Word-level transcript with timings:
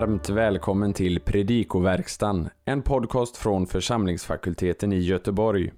varmt 0.00 0.28
välkommen 0.28 0.92
till 0.92 1.20
Predikoverkstan, 1.20 2.48
en 2.64 2.82
podcast 2.82 3.36
från 3.36 3.66
församlingsfakulteten 3.66 4.92
i 4.92 4.98
Göteborg. 4.98 5.72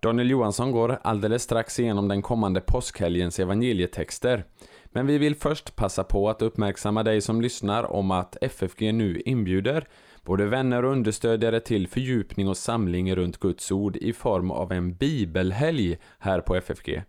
Daniel 0.00 0.30
Johansson 0.30 0.72
går 0.72 0.98
alldeles 1.02 1.42
strax 1.42 1.80
igenom 1.80 2.08
den 2.08 2.22
kommande 2.22 2.60
påskhelgens 2.60 3.38
evangelietexter. 3.38 4.44
Men 4.86 5.06
vi 5.06 5.18
vill 5.18 5.34
först 5.34 5.76
passa 5.76 6.04
på 6.04 6.28
att 6.28 6.42
uppmärksamma 6.42 7.02
dig 7.02 7.20
som 7.20 7.40
lyssnar 7.40 7.92
om 7.92 8.10
att 8.10 8.36
FFG 8.40 8.94
nu 8.94 9.22
inbjuder 9.24 9.84
både 10.22 10.46
vänner 10.46 10.84
och 10.84 10.92
understödjare 10.92 11.60
till 11.60 11.88
fördjupning 11.88 12.48
och 12.48 12.56
samling 12.56 13.14
runt 13.14 13.40
Guds 13.40 13.72
ord 13.72 13.96
i 13.96 14.12
form 14.12 14.50
av 14.50 14.72
en 14.72 14.94
bibelhelg 14.94 15.98
här 16.18 16.40
på 16.40 16.54
FFG. 16.56 17.02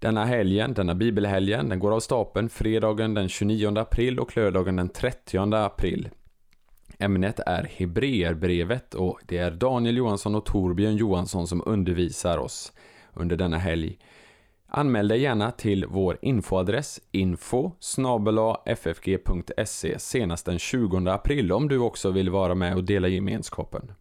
Denna 0.00 0.24
helgen, 0.24 0.74
denna 0.74 0.94
bibelhelgen, 0.94 1.68
den 1.68 1.78
går 1.78 1.92
av 1.92 2.00
stapeln 2.00 2.48
fredagen 2.48 3.14
den 3.14 3.28
29 3.28 3.78
april 3.78 4.18
och 4.18 4.36
lördagen 4.36 4.76
den 4.76 4.88
30 4.88 5.54
april. 5.54 6.08
Ämnet 6.98 7.40
är 7.46 7.70
Hebreerbrevet 7.76 8.94
och 8.94 9.20
det 9.26 9.38
är 9.38 9.50
Daniel 9.50 9.96
Johansson 9.96 10.34
och 10.34 10.46
Torbjörn 10.46 10.96
Johansson 10.96 11.46
som 11.46 11.62
undervisar 11.66 12.38
oss 12.38 12.72
under 13.14 13.36
denna 13.36 13.58
helg. 13.58 13.98
Anmäl 14.66 15.08
dig 15.08 15.20
gärna 15.20 15.50
till 15.50 15.86
vår 15.86 16.18
infoadress 16.22 17.00
info 17.10 17.72
ffg.se 18.66 19.98
senast 19.98 20.46
den 20.46 20.58
20 20.58 21.10
april 21.10 21.52
om 21.52 21.68
du 21.68 21.78
också 21.78 22.10
vill 22.10 22.30
vara 22.30 22.54
med 22.54 22.76
och 22.76 22.84
dela 22.84 23.08
gemenskapen. 23.08 23.92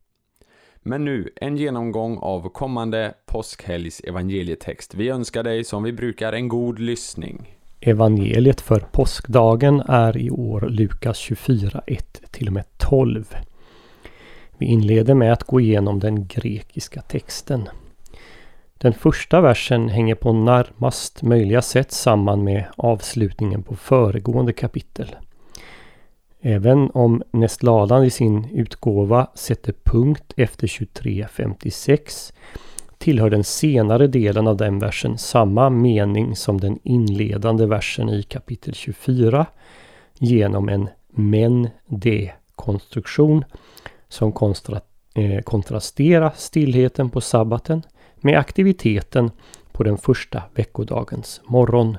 Men 0.82 1.06
nu 1.06 1.30
en 1.36 1.58
genomgång 1.58 2.18
av 2.18 2.50
kommande 2.50 3.14
påskhelgs 3.26 4.02
evangelietext. 4.04 4.96
Vi 4.96 5.10
önskar 5.10 5.44
dig 5.44 5.64
som 5.64 5.84
vi 5.84 5.92
brukar 5.92 6.34
en 6.34 6.48
god 6.48 6.80
lyssning. 6.80 7.56
Evangeliet 7.82 8.62
för 8.62 8.80
påskdagen 8.80 9.82
är 9.88 10.18
i 10.18 10.32
år 10.32 10.62
Lukas 10.70 11.18
24, 11.18 11.82
1 11.88 12.22
till 12.32 12.48
och 12.48 12.54
med 12.54 12.66
12. 12.78 13.36
Vi 14.58 14.66
inleder 14.66 15.14
med 15.14 15.34
att 15.34 15.44
gå 15.44 15.60
igenom 15.60 16.00
den 16.00 16.28
grekiska 16.28 17.02
texten. 17.02 17.70
Den 18.78 18.94
första 18.94 19.42
versen 19.42 19.90
hänger 19.90 20.16
på 20.16 20.34
närmast 20.34 21.22
möjliga 21.22 21.62
sätt 21.62 21.92
samman 21.92 22.44
med 22.44 22.66
avslutningen 22.78 23.64
på 23.64 23.76
föregående 23.76 24.54
kapitel. 24.54 25.16
Även 26.42 26.90
om 26.94 27.24
Nestladan 27.32 28.04
i 28.04 28.10
sin 28.10 28.46
utgåva 28.54 29.28
sätter 29.36 29.74
punkt 29.84 30.34
efter 30.38 30.68
2356 30.68 32.34
tillhör 32.98 33.30
den 33.30 33.44
senare 33.44 34.08
delen 34.08 34.48
av 34.48 34.58
den 34.58 34.80
versen 34.80 35.18
samma 35.18 35.70
mening 35.70 36.36
som 36.36 36.60
den 36.60 36.80
inledande 36.84 37.66
versen 37.66 38.10
i 38.10 38.24
kapitel 38.24 38.74
24 38.74 39.46
genom 40.18 40.70
en 40.70 40.90
men 41.10 41.70
de 41.88 42.32
konstruktion 42.56 43.46
som 44.10 44.32
konstra, 44.32 44.82
eh, 45.16 45.42
kontrasterar 45.42 46.34
stillheten 46.36 47.10
på 47.10 47.22
sabbaten 47.22 47.84
med 48.16 48.40
aktiviteten 48.40 49.32
på 49.72 49.84
den 49.84 49.98
första 49.98 50.44
veckodagens 50.56 51.42
morgon. 51.46 51.98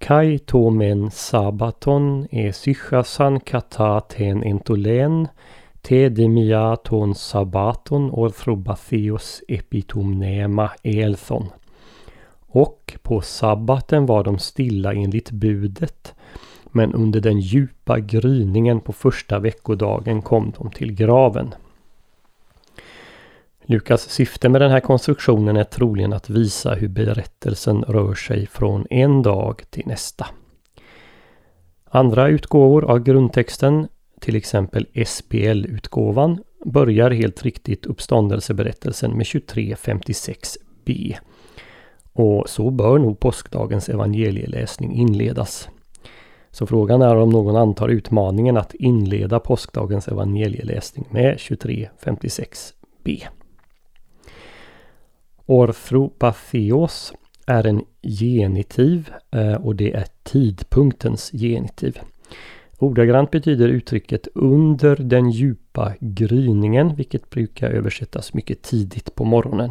Kai 0.00 0.38
Tomen, 0.38 1.10
sabaton 1.10 2.26
e 2.30 2.52
sychasan 2.52 3.40
kata 3.40 4.00
ten 4.00 4.42
entolen 4.42 5.28
te 5.82 6.08
demiaton 6.08 7.14
sabaton 7.14 8.10
orthrobatheos 8.10 9.42
epitomnema 9.48 10.70
elthon. 10.82 11.46
Och 12.46 12.96
på 13.02 13.20
sabbaten 13.20 14.06
var 14.06 14.24
de 14.24 14.38
stilla 14.38 14.92
enligt 14.92 15.30
budet. 15.30 16.14
Men 16.72 16.94
under 16.94 17.20
den 17.20 17.40
djupa 17.40 17.98
gryningen 17.98 18.80
på 18.80 18.92
första 18.92 19.38
veckodagen 19.38 20.22
kom 20.22 20.52
de 20.58 20.70
till 20.70 20.92
graven. 20.92 21.54
Lukas 23.70 24.08
syfte 24.08 24.48
med 24.48 24.60
den 24.60 24.70
här 24.70 24.80
konstruktionen 24.80 25.56
är 25.56 25.64
troligen 25.64 26.12
att 26.12 26.30
visa 26.30 26.74
hur 26.74 26.88
berättelsen 26.88 27.82
rör 27.82 28.14
sig 28.14 28.46
från 28.46 28.86
en 28.90 29.22
dag 29.22 29.62
till 29.70 29.86
nästa. 29.86 30.26
Andra 31.84 32.28
utgåvor 32.28 32.84
av 32.84 32.98
grundtexten, 32.98 33.88
till 34.20 34.36
exempel 34.36 34.86
SBL-utgåvan, 35.06 36.42
börjar 36.64 37.10
helt 37.10 37.42
riktigt 37.42 37.86
uppståndelseberättelsen 37.86 39.16
med 39.16 39.26
2356b. 39.26 41.16
Och 42.12 42.48
så 42.48 42.70
bör 42.70 42.98
nog 42.98 43.20
påskdagens 43.20 43.88
evangelieläsning 43.88 44.94
inledas. 44.94 45.68
Så 46.50 46.66
frågan 46.66 47.02
är 47.02 47.16
om 47.16 47.30
någon 47.30 47.56
antar 47.56 47.88
utmaningen 47.88 48.56
att 48.56 48.74
inleda 48.74 49.40
påskdagens 49.40 50.08
evangelieläsning 50.08 51.06
med 51.10 51.36
2356b. 51.36 53.26
Orthropatheos 55.50 57.12
är 57.46 57.66
en 57.66 57.84
genitiv 58.02 59.10
eh, 59.30 59.54
och 59.54 59.76
det 59.76 59.92
är 59.92 60.06
tidpunktens 60.22 61.30
genitiv. 61.32 61.98
Ordagrant 62.78 63.30
betyder 63.30 63.68
uttrycket 63.68 64.28
under 64.34 64.96
den 64.96 65.30
djupa 65.30 65.94
gryningen, 66.00 66.94
vilket 66.94 67.30
brukar 67.30 67.70
översättas 67.70 68.34
mycket 68.34 68.62
tidigt 68.62 69.14
på 69.14 69.24
morgonen. 69.24 69.70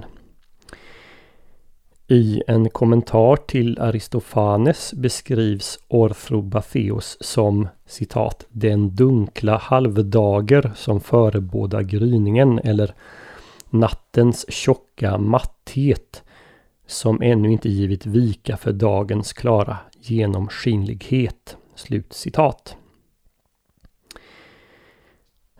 I 2.07 2.41
en 2.47 2.69
kommentar 2.69 3.35
till 3.35 3.79
Aristofanes 3.79 4.93
beskrivs 4.93 5.79
Orthrobatheos 5.87 7.17
som 7.21 7.67
citat 7.85 8.45
den 8.49 8.95
dunkla 8.95 9.57
halvdager 9.57 10.71
som 10.75 11.01
förebådar 11.01 11.81
gryningen 11.81 12.59
eller 12.63 12.93
nattens 13.69 14.45
mörka 15.01 15.17
matthet 15.17 16.23
som 16.87 17.21
ännu 17.21 17.51
inte 17.51 17.69
givit 17.69 18.05
vika 18.05 18.57
för 18.57 18.71
dagens 18.71 19.33
klara 19.33 19.77
genomskinlighet. 20.01 21.57
Slut 21.75 22.13
citat. 22.13 22.75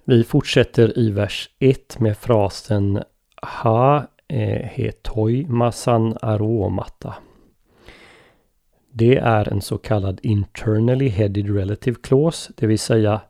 Vi 0.03 0.23
fortsätter 0.23 0.99
i 0.99 1.11
vers 1.11 1.49
1 1.59 1.99
med 1.99 2.17
frasen 2.17 3.03
Ha 3.61 4.07
eh, 4.27 4.67
hetoi 4.69 5.45
masan 5.45 6.17
aromata. 6.21 7.15
Det 8.91 9.17
är 9.17 9.53
en 9.53 9.61
så 9.61 9.77
kallad 9.77 10.19
internally 10.23 11.09
headed 11.09 11.55
relative 11.55 11.97
clause, 12.03 12.53
det 12.57 12.67
vill 12.67 12.79
säga 12.79 13.21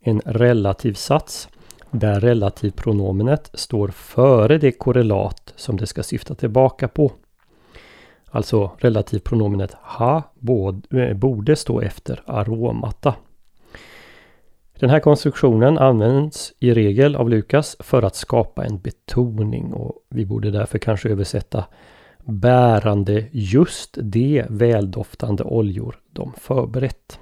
en 0.00 0.20
relativ 0.24 0.94
sats 0.94 1.48
där 1.90 2.20
relativpronomenet 2.20 3.50
står 3.54 3.88
före 3.88 4.58
det 4.58 4.72
korrelat 4.72 5.52
som 5.56 5.76
det 5.76 5.86
ska 5.86 6.02
syfta 6.02 6.34
tillbaka 6.34 6.88
på. 6.88 7.12
Alltså 8.30 8.70
relativpronomenet 8.78 9.72
ha 9.72 10.22
eh, 10.90 11.16
borde 11.16 11.56
stå 11.56 11.80
efter 11.80 12.22
aromata. 12.26 13.14
Den 14.78 14.90
här 14.90 15.00
konstruktionen 15.00 15.78
används 15.78 16.52
i 16.58 16.74
regel 16.74 17.16
av 17.16 17.30
Lukas 17.30 17.76
för 17.80 18.02
att 18.02 18.14
skapa 18.14 18.64
en 18.64 18.78
betoning 18.78 19.72
och 19.72 19.94
vi 20.08 20.26
borde 20.26 20.50
därför 20.50 20.78
kanske 20.78 21.08
översätta 21.08 21.64
bärande 22.24 23.26
just 23.30 23.98
de 24.02 24.44
väldoftande 24.48 25.44
oljor 25.44 25.98
de 26.12 26.32
förberett. 26.40 27.18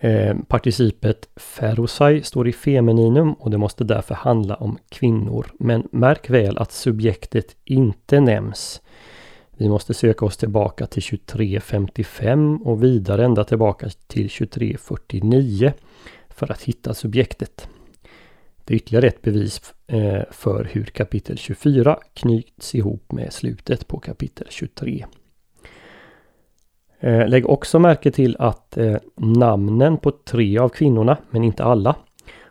Eh, 0.00 0.36
participet 0.48 1.28
ferosai 1.36 2.22
står 2.22 2.48
i 2.48 2.52
femininum 2.52 3.32
och 3.32 3.50
det 3.50 3.58
måste 3.58 3.84
därför 3.84 4.14
handla 4.14 4.54
om 4.54 4.78
kvinnor. 4.88 5.46
Men 5.58 5.88
märk 5.92 6.30
väl 6.30 6.58
att 6.58 6.72
subjektet 6.72 7.56
inte 7.64 8.20
nämns. 8.20 8.82
Vi 9.56 9.68
måste 9.68 9.94
söka 9.94 10.24
oss 10.24 10.36
tillbaka 10.36 10.86
till 10.86 11.02
2355 11.02 12.56
och 12.56 12.84
vidare 12.84 13.24
ända 13.24 13.44
tillbaka 13.44 13.88
till 14.06 14.30
2349 14.30 15.72
för 16.28 16.52
att 16.52 16.62
hitta 16.62 16.94
subjektet. 16.94 17.68
Det 18.64 18.74
är 18.74 18.76
ytterligare 18.76 19.06
ett 19.06 19.22
bevis 19.22 19.74
eh, 19.86 20.22
för 20.30 20.68
hur 20.72 20.84
kapitel 20.84 21.38
24 21.38 21.98
knyts 22.14 22.74
ihop 22.74 23.12
med 23.12 23.32
slutet 23.32 23.88
på 23.88 23.98
kapitel 23.98 24.46
23. 24.50 25.06
Eh, 27.00 27.28
lägg 27.28 27.48
också 27.48 27.78
märke 27.78 28.10
till 28.10 28.36
att 28.38 28.76
eh, 28.76 28.96
namnen 29.16 29.98
på 29.98 30.10
tre 30.10 30.58
av 30.58 30.68
kvinnorna, 30.68 31.16
men 31.30 31.44
inte 31.44 31.64
alla, 31.64 31.96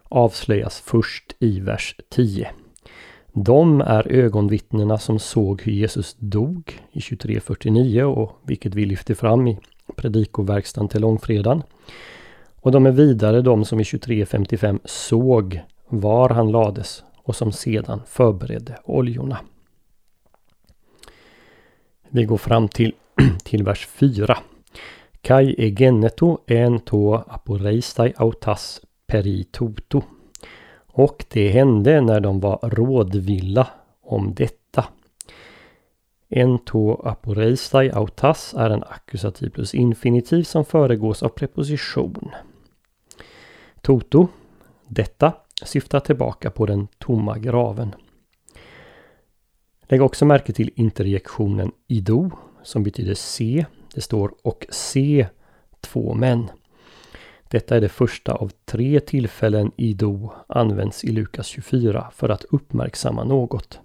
avslöjas 0.03 0.79
först 0.79 1.35
i 1.39 1.59
vers 1.59 1.95
10. 2.09 2.49
De 3.33 3.81
är 3.81 4.11
ögonvittnena 4.11 4.97
som 4.97 5.19
såg 5.19 5.61
hur 5.61 5.71
Jesus 5.71 6.15
dog 6.19 6.81
i 6.91 7.01
2349 7.01 8.03
och 8.03 8.39
vilket 8.43 8.75
vi 8.75 8.85
lyfter 8.85 9.13
fram 9.13 9.47
i 9.47 9.59
predikoverkstan 9.95 10.87
till 10.87 11.01
långfredagen. 11.01 11.63
Och 12.55 12.71
de 12.71 12.85
är 12.85 12.91
vidare 12.91 13.41
de 13.41 13.65
som 13.65 13.79
i 13.79 13.85
2355 13.85 14.79
såg 14.85 15.61
var 15.87 16.29
han 16.29 16.51
lades 16.51 17.03
och 17.23 17.35
som 17.35 17.51
sedan 17.51 18.01
förberedde 18.07 18.79
oljorna. 18.83 19.37
Vi 22.09 22.25
går 22.25 22.37
fram 22.37 22.67
till 22.67 22.93
till 23.43 23.63
vers 23.63 23.87
4. 23.87 24.37
Kai 25.21 25.55
egeneto 25.57 26.37
en 26.47 26.79
to 26.79 27.15
aporeistai 27.15 28.13
autas 28.17 28.81
peri 29.07 29.43
toto. 29.43 30.01
Och 30.87 31.25
det 31.29 31.49
hände 31.49 32.01
när 32.01 32.19
de 32.19 32.39
var 32.39 32.59
rådvilla 32.63 33.67
om 34.01 34.33
detta. 34.33 34.85
En 36.29 36.59
to 36.59 36.93
aporeistai 36.93 37.91
autas 37.91 38.53
är 38.57 38.69
en 38.69 38.83
ackusativ 38.83 39.49
plus 39.49 39.73
infinitiv 39.73 40.43
som 40.43 40.65
föregås 40.65 41.23
av 41.23 41.29
preposition. 41.29 42.31
Toto, 43.81 44.27
detta, 44.87 45.33
syftar 45.63 45.99
tillbaka 45.99 46.51
på 46.51 46.65
den 46.65 46.87
tomma 46.97 47.37
graven. 47.37 47.95
Lägg 49.89 50.01
också 50.01 50.25
märke 50.25 50.53
till 50.53 50.71
interjektionen 50.75 51.71
ido 51.87 52.31
som 52.67 52.83
betyder 52.83 53.13
se. 53.13 53.65
Det 53.95 54.01
står 54.01 54.33
och 54.41 54.65
se 54.69 55.27
två 55.81 56.13
män. 56.13 56.49
Detta 57.49 57.75
är 57.75 57.81
det 57.81 57.89
första 57.89 58.33
av 58.33 58.51
tre 58.65 58.99
tillfällen 58.99 59.71
ido 59.75 60.31
används 60.47 61.03
i 61.03 61.11
Lukas 61.11 61.47
24 61.47 62.11
för 62.15 62.29
att 62.29 62.43
uppmärksamma 62.43 63.23
något. 63.23 63.79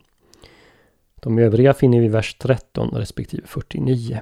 De 1.14 1.38
övriga 1.38 1.74
finner 1.74 2.00
vi 2.00 2.04
i 2.04 2.08
vers 2.08 2.34
13 2.34 2.88
respektive 2.88 3.46
49. 3.46 4.20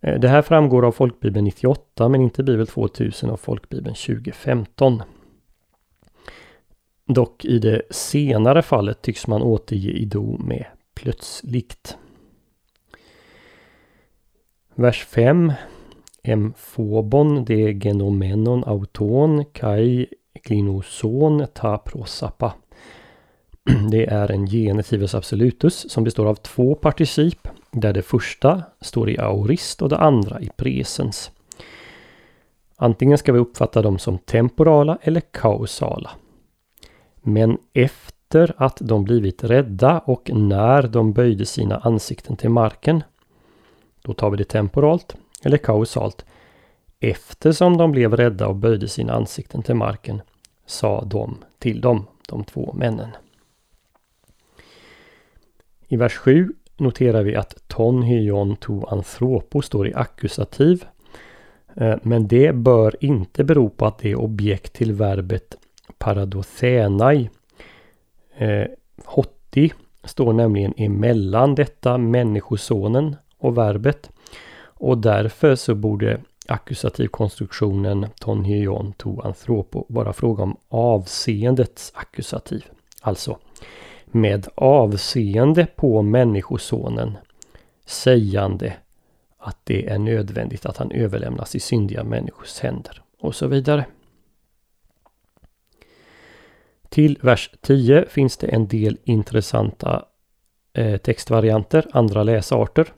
Eh, 0.00 0.20
det 0.20 0.28
här 0.28 0.42
framgår 0.42 0.84
av 0.84 0.92
folkbibeln 0.92 1.44
98 1.44 2.08
men 2.08 2.20
inte 2.20 2.42
bibel 2.42 2.66
2000 2.66 3.30
och 3.30 3.40
folkbibeln 3.40 3.94
2015. 3.94 5.02
Dock 7.06 7.44
i 7.44 7.58
det 7.58 7.82
senare 7.90 8.62
fallet 8.62 9.02
tycks 9.02 9.26
man 9.26 9.42
återge 9.42 9.90
ido 9.90 10.38
med 10.38 10.66
plötsligt. 10.94 11.96
Vers 14.74 15.04
5. 15.04 15.52
Emfobon 16.22 17.44
de 17.44 17.72
genomenon 17.72 18.64
auton 18.64 19.44
kai 19.52 20.06
glinoson 20.44 21.46
ta 21.54 21.78
prosapa. 21.78 22.52
Det 23.90 24.06
är 24.06 24.30
en 24.30 24.46
genitivus 24.46 25.14
absolutus 25.14 25.90
som 25.90 26.04
består 26.04 26.26
av 26.26 26.34
två 26.34 26.74
particip 26.74 27.48
där 27.70 27.92
det 27.92 28.02
första 28.02 28.62
står 28.80 29.10
i 29.10 29.18
aorist 29.18 29.82
och 29.82 29.88
det 29.88 29.98
andra 29.98 30.40
i 30.40 30.50
presens. 30.56 31.30
Antingen 32.76 33.18
ska 33.18 33.32
vi 33.32 33.38
uppfatta 33.38 33.82
dem 33.82 33.98
som 33.98 34.18
temporala 34.18 34.98
eller 35.02 35.20
kausala. 35.20 36.10
Men 37.22 37.58
efter 37.72 38.54
att 38.56 38.78
de 38.80 39.04
blivit 39.04 39.44
rädda 39.44 39.98
och 39.98 40.30
när 40.34 40.82
de 40.82 41.12
böjde 41.12 41.46
sina 41.46 41.78
ansikten 41.78 42.36
till 42.36 42.50
marken. 42.50 43.02
Då 44.02 44.12
tar 44.12 44.30
vi 44.30 44.36
det 44.36 44.44
temporalt 44.44 45.16
eller 45.42 45.56
kausalt. 45.56 46.24
Eftersom 47.00 47.76
de 47.76 47.92
blev 47.92 48.16
rädda 48.16 48.48
och 48.48 48.56
böjde 48.56 48.88
sina 48.88 49.12
ansikten 49.12 49.62
till 49.62 49.74
marken 49.74 50.22
sa 50.66 51.04
de 51.04 51.36
till 51.58 51.80
dem, 51.80 52.06
de 52.28 52.44
två 52.44 52.72
männen. 52.72 53.10
I 55.88 55.96
vers 55.96 56.16
7 56.16 56.52
noterar 56.76 57.22
vi 57.22 57.36
att 57.36 57.68
ton 57.68 58.02
hyon 58.02 58.56
to 58.56 58.86
anthropo 58.86 59.62
står 59.62 59.88
i 59.88 59.94
ackusativ. 59.94 60.84
Eh, 61.76 61.96
men 62.02 62.28
det 62.28 62.54
bör 62.54 63.04
inte 63.04 63.44
bero 63.44 63.68
på 63.68 63.86
att 63.86 63.98
det 63.98 64.10
är 64.10 64.20
objekt 64.20 64.72
till 64.72 64.92
verbet 64.92 65.56
paradothenai. 65.98 67.30
Eh, 68.36 68.66
hotti 69.04 69.72
står 70.04 70.32
nämligen 70.32 70.74
emellan 70.76 71.54
detta 71.54 71.98
människosonen 71.98 73.16
och 73.42 73.58
verbet. 73.58 74.10
Och 74.64 74.98
därför 74.98 75.54
så 75.54 75.74
borde 75.74 76.20
ackusativkonstruktionen 76.46 78.06
ton 78.20 78.44
hyon 78.44 78.92
to 78.92 79.20
anthropo 79.20 79.86
vara 79.88 80.12
fråga 80.12 80.42
om 80.42 80.56
avseendets 80.68 81.92
ackusativ. 81.94 82.64
Alltså 83.00 83.38
med 84.06 84.48
avseende 84.54 85.66
på 85.66 86.02
människosonen 86.02 87.18
sägande 87.86 88.72
att 89.38 89.58
det 89.64 89.88
är 89.88 89.98
nödvändigt 89.98 90.66
att 90.66 90.76
han 90.76 90.90
överlämnas 90.92 91.54
i 91.54 91.60
syndiga 91.60 92.04
människors 92.04 92.60
händer 92.60 93.02
och 93.18 93.34
så 93.34 93.46
vidare. 93.46 93.84
Till 96.88 97.18
vers 97.22 97.50
10 97.60 98.06
finns 98.08 98.36
det 98.36 98.46
en 98.46 98.68
del 98.68 98.98
intressanta 99.04 100.04
eh, 100.72 100.96
textvarianter, 100.96 101.86
andra 101.92 102.22
läsarter. 102.22 102.92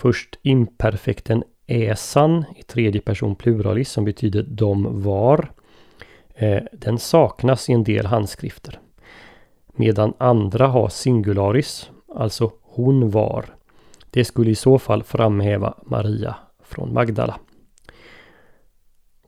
Först 0.00 0.38
imperfekten 0.42 1.44
äsan 1.66 2.44
i 2.56 2.62
tredje 2.62 3.00
person 3.00 3.36
pluralis 3.36 3.90
som 3.90 4.04
betyder 4.04 4.42
de 4.42 5.02
var. 5.02 5.52
Eh, 6.34 6.62
den 6.72 6.98
saknas 6.98 7.68
i 7.68 7.72
en 7.72 7.84
del 7.84 8.06
handskrifter. 8.06 8.80
Medan 9.76 10.14
andra 10.18 10.66
har 10.66 10.88
singularis, 10.88 11.90
alltså 12.14 12.52
hon 12.62 13.10
var. 13.10 13.44
Det 14.10 14.24
skulle 14.24 14.50
i 14.50 14.54
så 14.54 14.78
fall 14.78 15.02
framhäva 15.02 15.74
Maria 15.86 16.36
från 16.62 16.92
Magdala. 16.92 17.40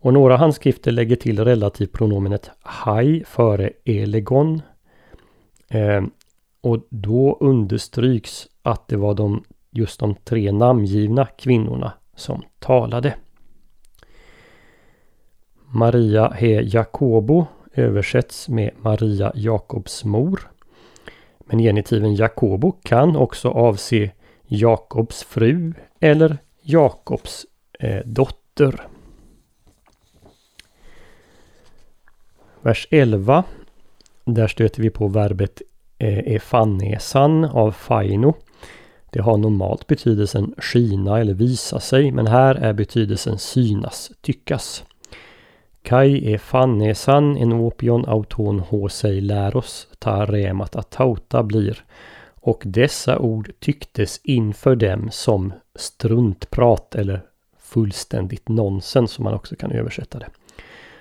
Och 0.01 0.13
några 0.13 0.37
handskrifter 0.37 0.93
lägger 0.93 1.17
till 1.17 1.45
relativpronomenet 1.45 2.51
haj 2.61 3.25
före 3.25 3.71
elegon. 3.85 4.63
Eh, 5.69 6.03
och 6.61 6.87
då 6.91 7.39
understryks 7.41 8.49
att 8.63 8.89
det 8.89 8.97
var 8.97 9.15
de, 9.15 9.45
just 9.71 10.01
de 10.01 10.15
tre 10.15 10.53
namngivna 10.53 11.27
kvinnorna 11.27 11.93
som 12.15 12.43
talade. 12.59 13.15
Maria 15.73 16.33
he 16.33 16.63
Jakobo 16.63 17.47
översätts 17.75 18.49
med 18.49 18.71
Maria 18.77 19.33
Jakobs 19.35 20.05
mor. 20.05 20.51
Men 21.41 21.59
genitiven 21.59 22.15
Jakobo 22.15 22.73
kan 22.83 23.17
också 23.17 23.49
avse 23.49 24.11
Jakobs 24.47 25.25
fru 25.25 25.73
eller 26.01 26.39
Jakobs 26.63 27.47
eh, 27.79 28.01
dotter. 28.05 28.87
Vers 32.63 32.89
11. 32.91 33.45
Där 34.25 34.47
stöter 34.47 34.83
vi 34.83 34.91
på 34.91 35.09
verbet 35.09 35.63
eh, 35.99 36.19
efanesan 36.19 37.45
av 37.45 37.73
faino. 37.73 38.35
Det 39.13 39.21
har 39.21 39.37
normalt 39.37 39.87
betydelsen 39.87 40.55
skina 40.59 41.21
eller 41.21 41.35
visa 41.35 41.81
sig 41.81 42.11
men 42.11 42.27
här 42.27 42.55
är 42.55 42.73
betydelsen 42.73 43.39
synas, 43.39 44.11
tyckas. 44.21 44.85
Kai 45.83 46.33
e 46.33 46.39
fannesan 46.39 47.37
en 47.37 47.53
opion 47.53 48.05
auton 48.09 48.61
hosei 48.61 49.21
läros 49.21 49.89
ta 49.99 50.25
remat 50.27 50.77
att 50.77 50.91
tauta 50.91 51.43
blir 51.43 51.85
och 52.41 52.63
dessa 52.67 53.19
ord 53.19 53.53
tycktes 53.61 54.21
inför 54.25 54.77
dem 54.77 55.09
som 55.11 55.53
struntprat 55.75 56.95
eller 56.95 57.23
fullständigt 57.59 58.49
nonsens 58.49 59.11
som 59.11 59.25
man 59.25 59.35
också 59.35 59.57
kan 59.57 59.73
översätta 59.73 60.19
det. 60.19 60.29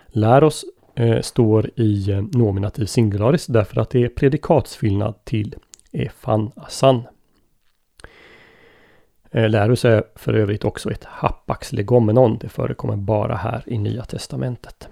Läros 0.07 0.65
eh, 0.95 1.21
står 1.21 1.69
i 1.75 2.11
eh, 2.11 2.21
nominativ 2.21 2.85
singularis 2.85 3.45
därför 3.45 3.81
att 3.81 3.89
det 3.89 4.03
är 4.03 4.09
predikatsfyllnad 4.09 5.25
till 5.25 5.55
efanasan. 5.91 6.51
asan. 6.55 7.03
Eh, 9.31 9.49
Lärus 9.49 9.85
är 9.85 10.03
för 10.15 10.33
övrigt 10.33 10.65
också 10.65 10.91
ett 10.91 11.03
hapax-legomenon. 11.03 12.37
Det 12.37 12.49
förekommer 12.49 12.95
bara 12.95 13.35
här 13.35 13.63
i 13.65 13.77
Nya 13.77 14.03
Testamentet. 14.03 14.89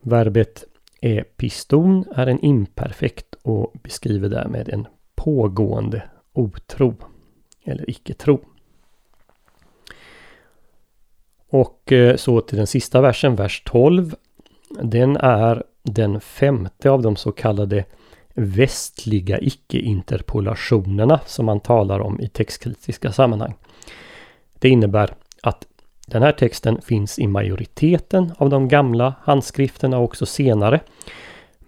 Verbet 0.00 0.64
episton 1.00 2.04
är 2.14 2.26
en 2.26 2.44
imperfekt 2.44 3.34
och 3.42 3.74
beskriver 3.82 4.28
därmed 4.28 4.68
en 4.68 4.86
pågående 5.14 6.02
otro 6.32 6.94
eller 7.64 7.90
icke-tro. 7.90 8.40
Och 11.50 11.92
eh, 11.92 12.16
så 12.16 12.40
till 12.40 12.58
den 12.58 12.66
sista 12.66 13.00
versen, 13.00 13.36
vers 13.36 13.62
12. 13.66 14.14
Den 14.82 15.16
är 15.16 15.62
den 15.82 16.20
femte 16.20 16.90
av 16.90 17.02
de 17.02 17.16
så 17.16 17.32
kallade 17.32 17.84
västliga 18.38 19.38
icke-interpolationerna 19.40 21.20
som 21.26 21.46
man 21.46 21.60
talar 21.60 22.00
om 22.00 22.20
i 22.20 22.28
textkritiska 22.28 23.12
sammanhang. 23.12 23.54
Det 24.58 24.68
innebär 24.68 25.14
att 25.42 25.66
den 26.06 26.22
här 26.22 26.32
texten 26.32 26.80
finns 26.80 27.18
i 27.18 27.26
majoriteten 27.26 28.32
av 28.38 28.50
de 28.50 28.68
gamla 28.68 29.14
handskrifterna 29.22 29.98
och 29.98 30.04
också 30.04 30.26
senare. 30.26 30.80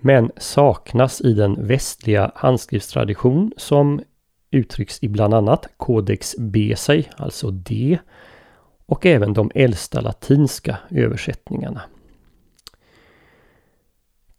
Men 0.01 0.31
saknas 0.37 1.21
i 1.21 1.33
den 1.33 1.67
västliga 1.67 2.33
handskriftstradition 2.35 3.53
som 3.57 4.01
uttrycks 4.51 5.03
i 5.03 5.09
bland 5.09 5.35
annat 5.35 5.67
Codex 5.77 6.35
Besei, 6.39 7.09
alltså 7.17 7.51
D, 7.51 7.99
och 8.87 9.07
även 9.07 9.33
de 9.33 9.51
äldsta 9.55 10.01
latinska 10.01 10.77
översättningarna. 10.91 11.83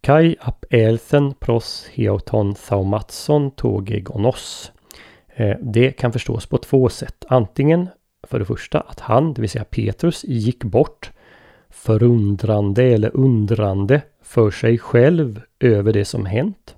Kai 0.02 0.36
ap 0.40 0.64
elthen 0.70 1.34
pros 1.34 1.86
heoton 1.92 2.54
saumatson 2.54 3.50
toge 3.50 4.00
gonos. 4.00 4.72
Eh, 5.34 5.56
det 5.60 5.92
kan 5.92 6.12
förstås 6.12 6.46
på 6.46 6.58
två 6.58 6.88
sätt. 6.88 7.24
Antingen 7.28 7.88
för 8.22 8.38
det 8.38 8.44
första 8.44 8.80
att 8.80 9.00
han, 9.00 9.34
det 9.34 9.40
vill 9.40 9.50
säga 9.50 9.64
Petrus, 9.64 10.24
gick 10.24 10.64
bort 10.64 11.10
förundrande 11.70 12.84
eller 12.84 13.16
undrande 13.16 14.02
för 14.22 14.50
sig 14.50 14.78
själv 14.78 15.40
över 15.60 15.92
det 15.92 16.04
som 16.04 16.26
hänt. 16.26 16.76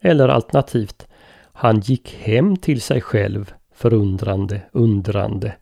Eller 0.00 0.28
alternativt, 0.28 1.06
han 1.52 1.80
gick 1.80 2.14
hem 2.14 2.56
till 2.56 2.80
sig 2.80 3.00
själv 3.00 3.54
förundrande, 3.74 4.60
undrande 4.72 5.54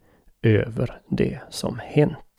över 0.43 1.01
det 1.09 1.39
som 1.51 1.81
hänt. 1.85 2.30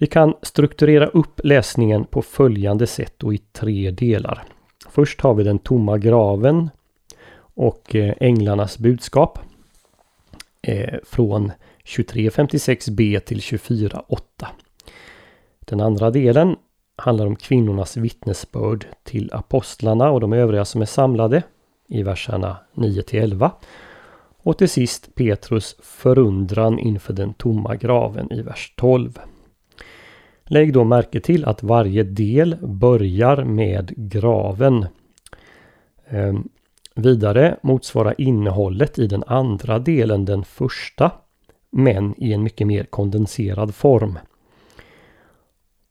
Vi 0.00 0.06
kan 0.06 0.34
strukturera 0.42 1.06
upp 1.06 1.40
läsningen 1.44 2.04
på 2.04 2.22
följande 2.22 2.86
sätt 2.86 3.22
och 3.22 3.34
i 3.34 3.38
tre 3.38 3.90
delar. 3.90 4.44
Först 4.88 5.20
har 5.20 5.34
vi 5.34 5.44
den 5.44 5.58
tomma 5.58 5.98
graven 5.98 6.70
och 7.38 7.94
eh, 7.94 8.14
änglarnas 8.20 8.78
budskap. 8.78 9.38
Eh, 10.62 10.98
från 11.04 11.52
23.56b 11.84 13.20
till 13.20 13.38
24.8. 13.38 14.46
Den 15.60 15.80
andra 15.80 16.10
delen 16.10 16.56
handlar 16.96 17.26
om 17.26 17.36
kvinnornas 17.36 17.96
vittnesbörd 17.96 18.86
till 19.02 19.30
apostlarna 19.32 20.10
och 20.10 20.20
de 20.20 20.32
övriga 20.32 20.64
som 20.64 20.82
är 20.82 20.86
samlade 20.86 21.42
i 21.88 22.02
verserna 22.02 22.56
9 22.74 23.02
till 23.02 23.22
11. 23.22 23.52
Och 24.42 24.58
till 24.58 24.68
sist 24.68 25.14
Petrus 25.14 25.76
förundran 25.82 26.78
inför 26.78 27.12
den 27.12 27.34
tomma 27.34 27.76
graven 27.76 28.32
i 28.32 28.42
vers 28.42 28.74
12. 28.76 29.18
Lägg 30.52 30.72
då 30.72 30.84
märke 30.84 31.20
till 31.20 31.44
att 31.44 31.62
varje 31.62 32.02
del 32.02 32.56
börjar 32.62 33.44
med 33.44 33.92
graven. 33.96 34.86
Ehm, 36.08 36.48
vidare 36.94 37.56
motsvarar 37.62 38.14
innehållet 38.18 38.98
i 38.98 39.06
den 39.06 39.24
andra 39.26 39.78
delen 39.78 40.24
den 40.24 40.44
första, 40.44 41.12
men 41.70 42.14
i 42.22 42.32
en 42.32 42.42
mycket 42.42 42.66
mer 42.66 42.84
kondenserad 42.84 43.74
form. 43.74 44.18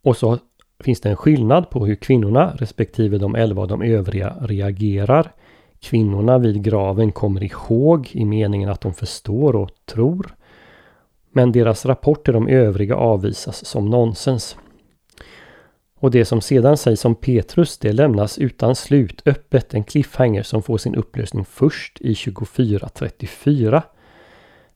Och 0.04 0.18
så 0.18 0.38
finns 0.80 1.02
det 1.02 1.10
en 1.10 1.16
skillnad 1.16 1.70
på 1.70 1.86
hur 1.86 1.96
kvinnorna 1.96 2.54
respektive 2.56 3.18
de 3.18 3.36
elva 3.36 3.62
och 3.62 3.68
de 3.68 3.82
övriga 3.82 4.36
reagerar. 4.42 5.32
Kvinnorna 5.80 6.38
vid 6.38 6.64
graven 6.64 7.12
kommer 7.12 7.44
ihåg 7.44 8.10
i 8.12 8.26
meningen 8.26 8.70
att 8.70 8.82
de 8.82 8.94
förstår 8.94 9.56
och 9.56 9.70
tror. 9.86 10.36
Men 11.32 11.52
deras 11.52 11.86
rapporter 11.86 12.36
om 12.36 12.48
övriga 12.48 12.96
avvisas 12.96 13.66
som 13.66 13.90
nonsens. 13.90 14.58
Och 16.00 16.12
det 16.12 16.26
som 16.26 16.42
sedan 16.42 16.78
sägs 16.78 17.06
om 17.06 17.16
Petrus 17.16 17.78
det 17.78 17.94
lämnas 17.94 18.38
utan 18.38 18.76
slut 18.76 19.22
öppet 19.26 19.74
en 19.74 19.84
cliffhanger 19.84 20.44
som 20.44 20.64
får 20.64 20.78
sin 20.78 20.96
upplösning 20.96 21.46
först 21.46 22.02
i 22.02 22.14
24.34. 22.14 23.82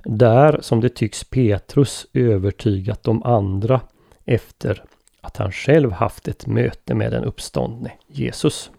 Där 0.04 0.60
som 0.62 0.82
det 0.82 0.90
tycks 0.90 1.24
Petrus 1.24 2.08
övertygat 2.14 3.04
de 3.04 3.24
andra 3.24 3.82
efter 4.26 4.84
att 5.22 5.38
han 5.38 5.52
själv 5.52 5.92
haft 5.92 6.28
ett 6.28 6.48
möte 6.48 6.96
med 6.96 7.12
den 7.12 7.24
uppståndne 7.24 7.92
Jesus. 8.08 8.72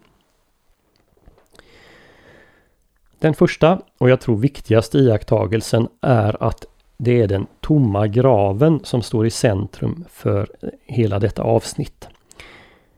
Den 3.19 3.35
första 3.35 3.81
och 3.99 4.11
jag 4.11 4.21
tror 4.21 4.37
viktigaste 4.37 4.99
iakttagelsen 4.99 5.89
är 6.01 6.43
att 6.43 6.65
det 7.05 7.21
är 7.21 7.29
den 7.29 7.47
tomma 7.61 8.07
graven 8.07 8.81
som 8.85 9.03
står 9.03 9.27
i 9.27 9.31
centrum 9.31 10.05
för 10.11 10.49
hela 10.85 11.19
detta 11.19 11.43
avsnitt. 11.43 12.09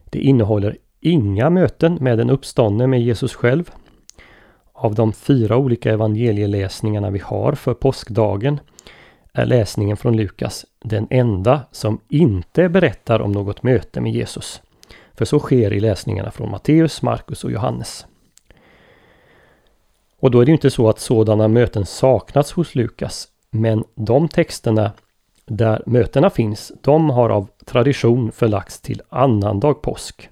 Det 0.04 0.18
innehåller 0.18 0.76
inga 1.00 1.50
möten 1.50 1.98
med 2.00 2.18
den 2.18 2.30
uppståndne 2.30 2.86
med 2.86 3.02
Jesus 3.02 3.34
själv. 3.34 3.70
Av 4.72 4.94
de 4.94 5.12
fyra 5.12 5.56
olika 5.56 5.92
evangelieläsningarna 5.92 7.10
vi 7.10 7.18
har 7.18 7.52
för 7.52 7.74
påskdagen 7.74 8.60
är 9.32 9.46
läsningen 9.46 9.96
från 9.96 10.16
Lukas 10.16 10.66
den 10.84 11.06
enda 11.10 11.60
som 11.72 12.00
inte 12.08 12.68
berättar 12.68 13.20
om 13.20 13.32
något 13.32 13.62
möte 13.62 14.00
med 14.00 14.12
Jesus. 14.12 14.62
För 15.14 15.24
så 15.24 15.38
sker 15.38 15.72
i 15.72 15.80
läsningarna 15.80 16.30
från 16.30 16.50
Matteus, 16.50 17.02
Markus 17.02 17.44
och 17.44 17.52
Johannes. 17.52 18.06
Och 20.20 20.30
då 20.30 20.40
är 20.40 20.46
det 20.46 20.52
inte 20.52 20.70
så 20.70 20.88
att 20.88 21.00
sådana 21.00 21.48
möten 21.48 21.86
saknas 21.86 22.52
hos 22.52 22.74
Lukas. 22.74 23.28
Men 23.60 23.84
de 23.94 24.28
texterna 24.28 24.92
där 25.46 25.82
mötena 25.86 26.30
finns, 26.30 26.72
de 26.82 27.10
har 27.10 27.30
av 27.30 27.48
tradition 27.64 28.32
förlagts 28.32 28.80
till 28.80 29.02
annandag 29.08 29.74
påsk. 29.74 30.28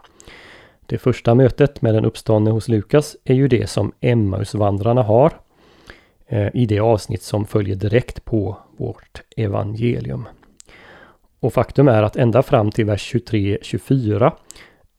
Det 0.86 0.98
första 0.98 1.34
mötet 1.34 1.82
med 1.82 1.94
den 1.94 2.04
uppståndne 2.04 2.50
hos 2.50 2.68
Lukas 2.68 3.16
är 3.24 3.34
ju 3.34 3.48
det 3.48 3.70
som 3.70 3.92
Emmausvandrarna 4.00 5.02
har 5.02 5.32
eh, 6.26 6.48
i 6.54 6.66
det 6.66 6.80
avsnitt 6.80 7.22
som 7.22 7.46
följer 7.46 7.76
direkt 7.76 8.24
på 8.24 8.56
vårt 8.76 9.22
evangelium. 9.36 10.28
Och 11.40 11.52
faktum 11.52 11.88
är 11.88 12.02
att 12.02 12.16
ända 12.16 12.42
fram 12.42 12.70
till 12.70 12.86
vers 12.86 13.14
23-24 13.14 14.32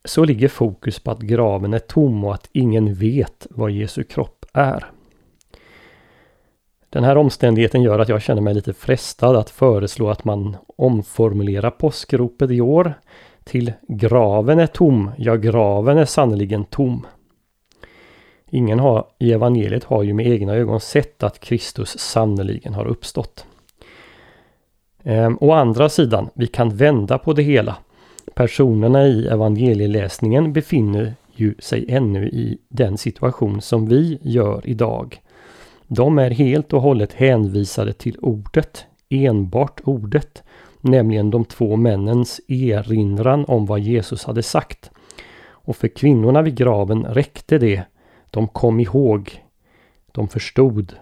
så 0.05 0.23
ligger 0.23 0.47
fokus 0.47 0.99
på 0.99 1.11
att 1.11 1.21
graven 1.21 1.73
är 1.73 1.79
tom 1.79 2.23
och 2.23 2.33
att 2.33 2.49
ingen 2.51 2.93
vet 2.93 3.47
vad 3.49 3.71
Jesu 3.71 4.03
kropp 4.03 4.45
är. 4.53 4.91
Den 6.95 7.03
här 7.03 7.17
omständigheten 7.17 7.81
gör 7.81 7.99
att 7.99 8.09
jag 8.09 8.21
känner 8.21 8.41
mig 8.41 8.53
lite 8.53 8.73
frestad 8.73 9.35
att 9.35 9.49
föreslå 9.49 10.09
att 10.09 10.25
man 10.25 10.57
omformulerar 10.75 11.69
påskropet 11.69 12.51
i 12.51 12.61
år 12.61 12.93
till 13.43 13.73
Graven 13.87 14.59
är 14.59 14.67
tom, 14.67 15.11
ja 15.17 15.35
graven 15.35 15.97
är 15.97 16.05
sannerligen 16.05 16.65
tom. 16.65 17.05
Ingen 18.49 18.79
har, 18.79 19.07
i 19.19 19.33
evangeliet 19.33 19.83
har 19.83 20.03
ju 20.03 20.13
med 20.13 20.27
egna 20.27 20.53
ögon 20.53 20.79
sett 20.79 21.23
att 21.23 21.39
Kristus 21.39 21.99
sannerligen 21.99 22.73
har 22.73 22.85
uppstått. 22.85 23.45
Ehm, 25.03 25.37
å 25.41 25.51
andra 25.51 25.89
sidan, 25.89 26.29
vi 26.33 26.47
kan 26.47 26.75
vända 26.75 27.17
på 27.17 27.33
det 27.33 27.43
hela. 27.43 27.75
Personerna 28.33 29.07
i 29.07 29.27
evangelieläsningen 29.27 30.53
befinner 30.53 31.13
ju 31.33 31.55
sig 31.59 31.85
ännu 31.89 32.27
i 32.27 32.57
den 32.69 32.97
situation 32.97 33.61
som 33.61 33.87
vi 33.87 34.19
gör 34.21 34.61
idag. 34.63 35.21
De 35.87 36.19
är 36.19 36.29
helt 36.31 36.73
och 36.73 36.81
hållet 36.81 37.13
hänvisade 37.13 37.93
till 37.93 38.17
ordet, 38.21 38.85
enbart 39.09 39.81
ordet, 39.83 40.43
nämligen 40.81 41.31
de 41.31 41.45
två 41.45 41.75
männens 41.75 42.41
erinran 42.47 43.45
om 43.45 43.65
vad 43.65 43.79
Jesus 43.79 44.25
hade 44.25 44.43
sagt. 44.43 44.91
Och 45.47 45.75
för 45.75 45.87
kvinnorna 45.87 46.41
vid 46.41 46.55
graven 46.55 47.05
räckte 47.05 47.57
det. 47.57 47.83
De 48.29 48.47
kom 48.47 48.79
ihåg. 48.79 49.43
De 50.11 50.27
förstod. 50.27 50.93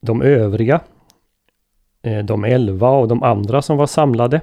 De 0.00 0.22
övriga, 0.22 0.80
eh, 2.02 2.24
de 2.24 2.44
elva 2.44 2.90
och 2.90 3.08
de 3.08 3.22
andra 3.22 3.62
som 3.62 3.76
var 3.76 3.86
samlade, 3.86 4.40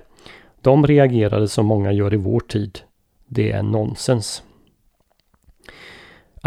de 0.61 0.87
reagerade 0.87 1.47
som 1.47 1.65
många 1.65 1.91
gör 1.91 2.13
i 2.13 2.17
vår 2.17 2.39
tid. 2.39 2.79
Det 3.27 3.51
är 3.51 3.63
nonsens. 3.63 4.43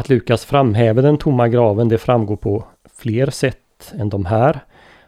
Att 0.03 0.09
Lukas 0.09 0.45
framhäver 0.45 1.03
den 1.03 1.19
tomma 1.19 1.49
graven 1.49 1.89
det 1.89 1.99
framgår 1.99 2.37
på 2.37 2.65
fler 2.95 3.31
sätt 3.31 3.93
än 3.99 4.09
de 4.09 4.25
här. 4.25 4.61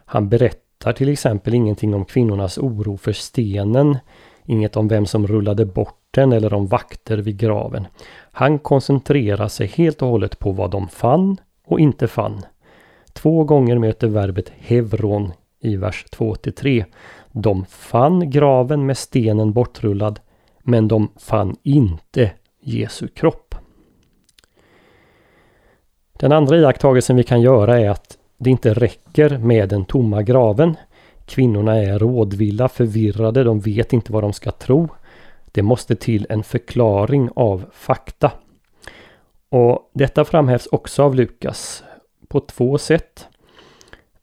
Han 0.05 0.29
berättar 0.29 0.93
till 0.93 1.09
exempel 1.09 1.53
ingenting 1.53 1.93
om 1.93 2.05
kvinnornas 2.05 2.57
oro 2.57 2.97
för 2.97 3.11
stenen, 3.11 3.97
inget 4.45 4.77
om 4.77 4.87
vem 4.87 5.05
som 5.05 5.27
rullade 5.27 5.65
bort 5.65 5.99
den 6.11 6.31
eller 6.31 6.53
om 6.53 6.67
vakter 6.67 7.17
vid 7.17 7.37
graven. 7.37 7.87
Han 8.31 8.59
koncentrerar 8.59 9.47
sig 9.47 9.67
helt 9.67 10.01
och 10.01 10.07
hållet 10.07 10.39
på 10.39 10.51
vad 10.51 10.71
de 10.71 10.87
fann 10.87 11.37
och 11.67 11.79
inte 11.79 12.07
fann. 12.07 12.45
Två 13.13 13.43
gånger 13.43 13.77
möter 13.77 14.07
verbet 14.07 14.51
hevron 14.57 15.31
i 15.61 15.75
vers 15.75 16.05
2-3. 16.11 16.85
De 17.31 17.65
fann 17.65 18.29
graven 18.29 18.85
med 18.85 18.97
stenen 18.97 19.53
bortrullad, 19.53 20.19
men 20.63 20.87
de 20.87 21.11
fann 21.17 21.55
inte 21.63 22.31
Jesu 22.61 23.07
kropp. 23.07 23.44
Den 26.19 26.31
andra 26.31 26.57
iakttagelsen 26.57 27.15
vi 27.15 27.23
kan 27.23 27.41
göra 27.41 27.79
är 27.79 27.89
att 27.89 28.17
det 28.37 28.49
inte 28.49 28.73
räcker 28.73 29.37
med 29.37 29.69
den 29.69 29.85
tomma 29.85 30.23
graven. 30.23 30.75
Kvinnorna 31.25 31.75
är 31.75 31.99
rådvilla, 31.99 32.69
förvirrade, 32.69 33.43
de 33.43 33.59
vet 33.59 33.93
inte 33.93 34.11
vad 34.11 34.23
de 34.23 34.33
ska 34.33 34.51
tro. 34.51 34.89
Det 35.51 35.61
måste 35.61 35.95
till 35.95 36.27
en 36.29 36.43
förklaring 36.43 37.29
av 37.35 37.65
fakta. 37.71 38.31
Och 39.49 39.91
Detta 39.93 40.25
framhävs 40.25 40.67
också 40.67 41.03
av 41.03 41.15
Lukas 41.15 41.83
på 42.27 42.39
två 42.39 42.77
sätt. 42.77 43.27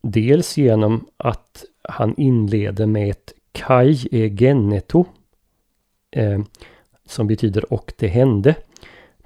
Dels 0.01 0.57
genom 0.57 1.07
att 1.17 1.63
han 1.81 2.15
inleder 2.17 2.85
med 2.85 3.09
ett 3.09 3.33
kai 3.51 4.07
e 4.11 4.29
geneto 4.29 5.05
eh, 6.11 6.39
som 7.05 7.27
betyder 7.27 7.73
och 7.73 7.93
det 7.97 8.07
hände. 8.07 8.55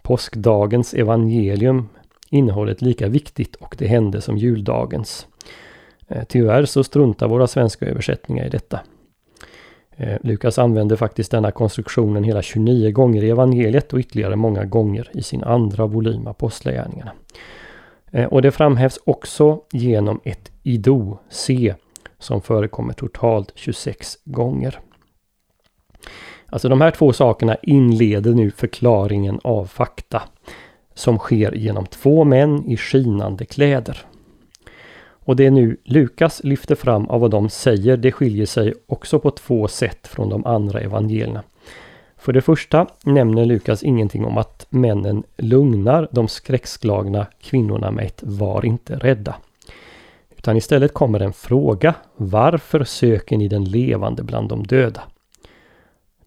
Påskdagens 0.02 0.94
evangelium 0.94 1.90
innehållet 2.30 2.82
lika 2.82 3.08
viktigt 3.08 3.56
och 3.56 3.76
det 3.78 3.88
hände 3.88 4.22
som 4.22 4.38
juldagens. 4.38 5.28
Eh, 6.08 6.24
tyvärr 6.28 6.66
så 6.66 6.84
struntar 6.84 7.28
våra 7.28 7.48
svenska 7.48 7.86
översättningar 7.86 8.46
i 8.46 8.50
detta. 8.50 8.80
Eh, 9.98 10.18
Lukas 10.22 10.60
använder 10.60 10.96
faktiskt 10.96 11.32
denna 11.32 11.52
konstruktionen 11.52 12.24
hela 12.24 12.42
29 12.42 12.92
gånger 12.92 13.24
i 13.24 13.30
evangeliet 13.30 13.94
och 13.94 14.00
ytterligare 14.00 14.36
många 14.36 14.66
gånger 14.66 15.10
i 15.14 15.22
sin 15.22 15.44
andra 15.44 15.86
volym 15.86 16.28
Apostlagärningarna. 16.28 17.12
Eh, 18.12 18.26
och 18.26 18.42
det 18.42 18.52
framhävs 18.52 19.00
också 19.06 19.62
genom 19.72 20.20
ett 20.24 20.52
ido, 20.64 21.18
se, 21.30 21.76
som 22.20 22.42
förekommer 22.42 22.94
totalt 22.94 23.52
26 23.56 24.18
gånger. 24.24 24.80
Alltså 26.46 26.70
de 26.70 26.82
här 26.82 26.92
två 26.92 27.14
sakerna 27.14 27.58
inleder 27.62 28.34
nu 28.34 28.52
förklaringen 28.52 29.40
av 29.44 29.66
fakta 29.66 30.24
som 30.98 31.18
sker 31.18 31.52
genom 31.52 31.86
två 31.86 32.24
män 32.24 32.66
i 32.66 32.78
skinande 32.78 33.46
kläder. 33.46 34.06
Och 35.00 35.36
det 35.36 35.50
nu 35.50 35.78
Lukas 35.84 36.44
lyfter 36.44 36.76
fram 36.76 37.08
av 37.08 37.22
vad 37.22 37.32
de 37.32 37.50
säger, 37.50 37.98
det 37.98 38.12
skiljer 38.12 38.46
sig 38.46 38.74
också 38.88 39.20
på 39.20 39.32
två 39.32 39.68
sätt 39.68 40.08
från 40.08 40.30
de 40.30 40.46
andra 40.46 40.80
evangelierna. 40.80 41.44
För 42.18 42.34
det 42.34 42.42
första 42.42 42.88
nämner 43.04 43.46
Lukas 43.46 43.84
ingenting 43.84 44.26
om 44.26 44.38
att 44.38 44.68
männen 44.70 45.24
lugnar 45.38 46.08
de 46.12 46.28
skräckslagna 46.28 47.28
kvinnorna 47.42 47.92
med 47.92 48.06
ett 48.06 48.24
var 48.24 48.66
inte 48.66 48.96
rädda. 48.96 49.36
Utan 50.38 50.58
istället 50.58 50.94
kommer 50.94 51.20
en 51.20 51.34
fråga. 51.34 51.96
Varför 52.16 52.84
söker 52.84 53.38
ni 53.38 53.48
den 53.48 53.66
levande 53.66 54.24
bland 54.24 54.50
de 54.50 54.64
döda? 54.64 55.04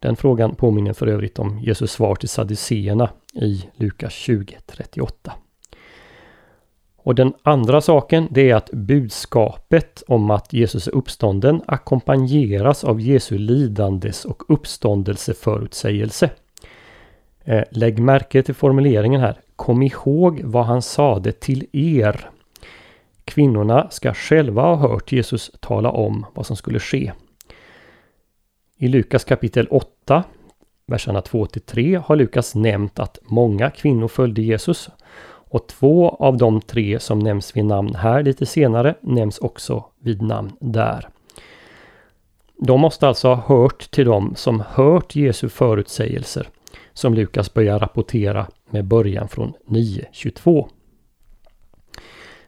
Den 0.01 0.15
frågan 0.15 0.55
påminner 0.55 0.93
för 0.93 1.07
övrigt 1.07 1.39
om 1.39 1.59
Jesus 1.59 1.91
svar 1.91 2.15
till 2.15 2.29
sadduceerna 2.29 3.09
i 3.33 3.65
Lukas 3.75 4.13
20.38. 4.13 5.31
Och 6.97 7.15
den 7.15 7.33
andra 7.43 7.81
saken 7.81 8.27
det 8.31 8.49
är 8.49 8.55
att 8.55 8.71
budskapet 8.71 10.03
om 10.07 10.31
att 10.31 10.53
Jesus 10.53 10.87
är 10.87 10.95
uppstånden 10.95 11.61
ackompanjeras 11.67 12.83
av 12.83 13.01
Jesu 13.01 13.37
lidandes 13.37 14.25
och 14.25 14.43
uppståndelseförutsägelse. 14.53 16.29
Eh, 17.43 17.63
lägg 17.71 17.99
märke 17.99 18.43
till 18.43 18.55
formuleringen 18.55 19.21
här. 19.21 19.39
Kom 19.55 19.81
ihåg 19.81 20.41
vad 20.43 20.65
han 20.65 20.81
sade 20.81 21.31
till 21.31 21.65
er. 21.71 22.29
Kvinnorna 23.25 23.89
ska 23.89 24.13
själva 24.13 24.61
ha 24.61 24.75
hört 24.75 25.11
Jesus 25.11 25.51
tala 25.59 25.91
om 25.91 26.25
vad 26.33 26.45
som 26.45 26.55
skulle 26.55 26.79
ske. 26.79 27.11
I 28.81 28.87
Lukas 28.87 29.23
kapitel 29.23 29.67
8, 29.71 30.23
verserna 30.87 31.21
2-3 31.21 32.03
har 32.05 32.15
Lukas 32.15 32.55
nämnt 32.55 32.99
att 32.99 33.19
många 33.23 33.69
kvinnor 33.69 34.07
följde 34.07 34.41
Jesus 34.41 34.89
och 35.23 35.67
två 35.67 36.09
av 36.09 36.37
de 36.37 36.61
tre 36.61 36.99
som 36.99 37.19
nämns 37.19 37.57
vid 37.57 37.65
namn 37.65 37.95
här 37.95 38.23
lite 38.23 38.45
senare 38.45 38.95
nämns 39.01 39.39
också 39.39 39.85
vid 39.99 40.21
namn 40.21 40.51
där. 40.59 41.09
De 42.57 42.81
måste 42.81 43.07
alltså 43.07 43.27
ha 43.27 43.55
hört 43.55 43.91
till 43.91 44.05
dem 44.05 44.33
som 44.35 44.63
hört 44.69 45.15
Jesu 45.15 45.49
förutsägelser 45.49 46.47
som 46.93 47.13
Lukas 47.13 47.53
börjar 47.53 47.79
rapportera 47.79 48.47
med 48.69 48.85
början 48.85 49.27
från 49.27 49.53
9.22. 49.67 50.67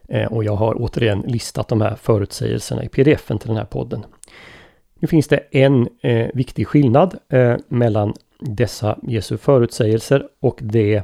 Eh, 0.08 0.32
och 0.32 0.44
jag 0.44 0.56
har 0.56 0.74
återigen 0.82 1.20
listat 1.20 1.68
de 1.68 1.80
här 1.80 1.94
förutsägelserna 1.94 2.84
i 2.84 2.88
pdf-en 2.88 3.38
till 3.38 3.48
den 3.48 3.56
här 3.56 3.64
podden. 3.64 4.04
Nu 5.04 5.08
finns 5.08 5.28
det 5.28 5.36
en 5.50 5.88
eh, 6.00 6.28
viktig 6.34 6.68
skillnad 6.68 7.18
eh, 7.28 7.56
mellan 7.68 8.14
dessa 8.40 8.98
Jesu 9.02 9.36
förutsägelser 9.36 10.28
och 10.40 10.58
det 10.62 11.02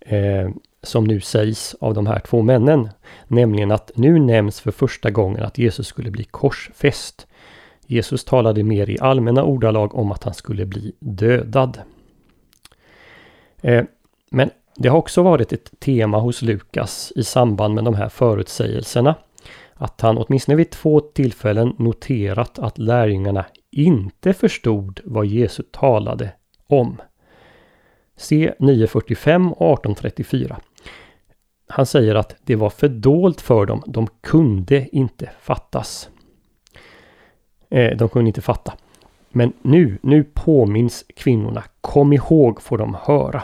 eh, 0.00 0.50
som 0.82 1.04
nu 1.04 1.20
sägs 1.20 1.76
av 1.80 1.94
de 1.94 2.06
här 2.06 2.20
två 2.20 2.42
männen. 2.42 2.88
Nämligen 3.28 3.70
att 3.70 3.90
nu 3.94 4.18
nämns 4.18 4.60
för 4.60 4.70
första 4.70 5.10
gången 5.10 5.42
att 5.42 5.58
Jesus 5.58 5.86
skulle 5.86 6.10
bli 6.10 6.24
korsfäst. 6.24 7.26
Jesus 7.86 8.24
talade 8.24 8.62
mer 8.62 8.90
i 8.90 8.98
allmänna 9.00 9.44
ordalag 9.44 9.94
om 9.94 10.12
att 10.12 10.24
han 10.24 10.34
skulle 10.34 10.66
bli 10.66 10.92
dödad. 10.98 11.80
Eh, 13.62 13.84
men 14.30 14.50
det 14.76 14.88
har 14.88 14.98
också 14.98 15.22
varit 15.22 15.52
ett 15.52 15.80
tema 15.80 16.18
hos 16.18 16.42
Lukas 16.42 17.12
i 17.16 17.24
samband 17.24 17.74
med 17.74 17.84
de 17.84 17.94
här 17.94 18.08
förutsägelserna. 18.08 19.14
Att 19.78 20.00
han 20.00 20.18
åtminstone 20.18 20.56
vid 20.56 20.70
två 20.70 21.00
tillfällen 21.00 21.74
noterat 21.78 22.58
att 22.58 22.78
lärjungarna 22.78 23.44
inte 23.70 24.32
förstod 24.32 25.00
vad 25.04 25.26
Jesus 25.26 25.66
talade 25.72 26.32
om. 26.66 27.00
Se 28.16 28.52
9.45 28.58 29.52
och 29.52 29.84
18.34. 29.84 30.56
Han 31.68 31.86
säger 31.86 32.14
att 32.14 32.36
det 32.44 32.56
var 32.56 32.70
fördolt 32.70 33.40
för 33.40 33.66
dem. 33.66 33.82
De 33.86 34.06
kunde 34.20 34.88
inte 34.96 35.30
fattas. 35.40 36.10
Eh, 37.70 37.96
de 37.96 38.08
kunde 38.08 38.28
inte 38.28 38.42
fatta. 38.42 38.74
Men 39.30 39.52
nu, 39.62 39.98
nu 40.02 40.24
påminns 40.24 41.04
kvinnorna. 41.16 41.64
Kom 41.80 42.12
ihåg 42.12 42.62
får 42.62 42.78
de 42.78 42.96
höra. 43.02 43.42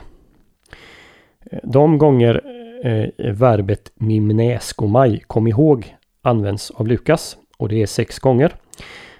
Eh, 1.50 1.58
de 1.62 1.98
gånger 1.98 2.42
eh, 2.84 3.32
verbet 3.32 3.92
mimneskomai, 3.94 5.20
kom 5.26 5.46
ihåg, 5.46 5.96
används 6.22 6.70
av 6.70 6.88
Lukas 6.88 7.36
och 7.58 7.68
det 7.68 7.82
är 7.82 7.86
sex 7.86 8.18
gånger. 8.18 8.54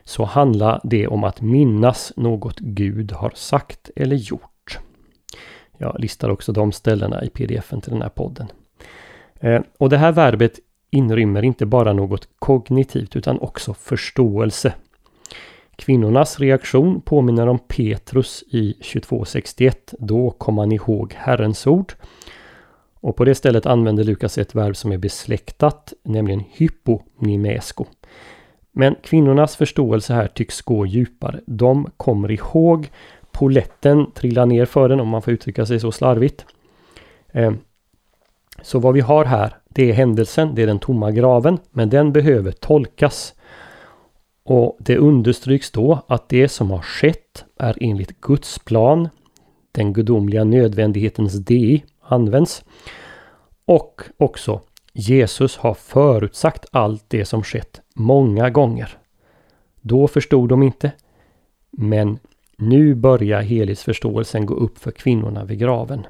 Så 0.05 0.25
handlar 0.25 0.81
det 0.85 1.07
om 1.07 1.25
att 1.25 1.41
minnas 1.41 2.13
något 2.17 2.59
Gud 2.59 3.13
har 3.13 3.33
sagt 3.35 3.91
eller 3.97 4.17
gjort. 4.17 4.79
Jag 5.79 5.97
listar 6.01 6.31
också 6.31 6.53
de 6.53 6.73
ställena 6.73 7.25
i 7.25 7.31
pdf-en 7.31 7.81
till 7.81 7.93
den 7.93 8.03
här 8.03 8.09
podden. 8.09 8.47
Eh, 9.41 9.61
och 9.79 9.91
det 9.91 9.99
här 9.99 10.13
verbet 10.13 10.59
inrymmer 10.91 11.43
inte 11.43 11.67
bara 11.67 11.93
något 11.93 12.29
kognitivt 12.39 13.17
utan 13.17 13.39
också 13.39 13.75
förståelse. 13.75 14.75
Kvinnornas 15.77 16.41
reaktion 16.41 17.01
påminner 17.01 17.47
om 17.47 17.59
Petrus 17.59 18.45
i 18.47 18.77
22.61. 18.81 19.95
Då 19.99 20.31
kom 20.31 20.59
han 20.59 20.73
ihåg 20.73 21.15
Herrens 21.19 21.67
ord. 21.67 21.93
Och 23.03 23.17
på 23.17 23.25
det 23.25 23.35
stället 23.35 23.67
använder 23.67 24.05
Lukas 24.05 24.39
ett 24.39 24.55
verb 24.55 24.77
som 24.77 24.93
är 24.93 24.99
besläktat, 24.99 25.93
nämligen 26.03 26.45
hyponimesko. 26.53 27.87
Men 28.73 28.97
kvinnornas 29.03 29.57
förståelse 29.57 30.15
här 30.15 30.27
tycks 30.27 30.63
gå 30.63 30.87
djupare. 30.87 31.41
De 31.47 31.91
kommer 31.97 32.31
ihåg, 32.31 32.91
poletten 33.33 34.13
trillar 34.15 34.47
ner 34.47 34.65
för 34.65 34.89
den 34.89 35.01
om 35.01 35.09
man 35.09 35.23
får 35.23 35.33
uttrycka 35.33 35.67
sig 35.67 35.81
så 35.81 35.93
slarvigt. 35.93 36.47
Ehm, 37.33 37.59
så 38.63 38.79
vad 38.79 38.95
vi 38.95 39.01
har 39.01 39.25
här, 39.25 39.57
det 39.69 39.91
är 39.91 39.93
händelsen, 39.93 40.55
det 40.55 40.63
är 40.63 40.67
den 40.67 40.79
tomma 40.79 41.11
graven, 41.11 41.59
men 41.71 41.91
den 41.91 42.13
behöver 42.13 42.53
tolkas. 42.53 43.35
Och 44.45 44.77
det 44.81 44.97
understryks 44.97 45.71
då 45.71 46.03
att 46.07 46.29
det 46.29 46.49
som 46.49 46.71
har 46.71 46.83
skett 46.83 47.45
är 47.59 47.79
enligt 47.81 48.21
Guds 48.21 48.59
plan. 48.59 49.09
Den 49.73 49.93
gudomliga 49.93 50.45
nödvändighetens 50.45 51.33
di 51.33 51.85
används. 52.13 52.65
Och 53.65 54.03
också 54.17 54.61
Jesus 54.93 55.57
har 55.57 55.75
förutsagt 55.75 56.67
allt 56.71 57.05
det 57.09 57.25
som 57.25 57.43
skett 57.43 57.81
många 57.95 58.51
gånger. 58.51 58.99
Då 59.81 60.09
förstod 60.09 60.49
de 60.49 60.63
inte. 60.63 60.93
Men 61.71 62.19
nu 62.57 62.95
börjar 62.95 63.43
helhetsförståelsen 63.43 64.47
gå 64.47 64.55
upp 64.55 64.79
för 64.79 64.91
kvinnorna 64.91 65.45
vid 65.45 65.59
graven. 65.59 66.07